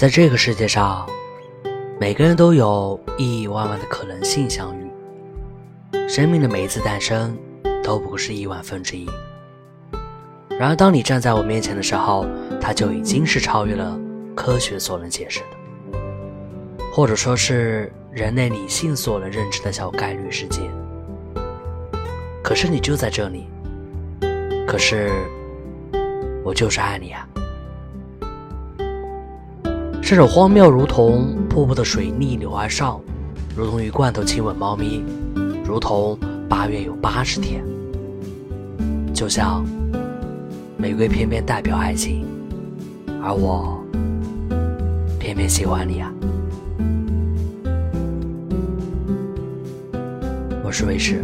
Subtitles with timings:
[0.00, 1.06] 在这个世界上，
[2.00, 4.90] 每个人都有亿亿万万的可能性相遇。
[6.08, 7.36] 生命的每一次诞生，
[7.84, 9.06] 都不过是亿万分之一。
[10.58, 12.24] 然而，当你站在我面前的时候，
[12.58, 14.00] 它就已经是超越了
[14.34, 15.98] 科学所能解释的，
[16.90, 20.62] 或者说是人类理性所能认知的小概率事件。
[22.42, 23.50] 可是你就在这里，
[24.66, 25.12] 可是
[26.42, 27.28] 我就是爱你啊！
[30.10, 33.00] 这种荒谬，如同瀑布的水逆流而上，
[33.56, 35.04] 如同鱼罐头亲吻猫咪，
[35.64, 37.64] 如同八月有八十天，
[39.14, 39.64] 就像。
[40.76, 42.26] 玫瑰偏偏代表爱情，
[43.22, 43.80] 而我
[45.20, 46.12] 偏偏喜欢你啊！
[50.64, 51.22] 我是卫士。